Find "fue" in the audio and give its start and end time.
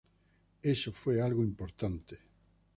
0.91-1.21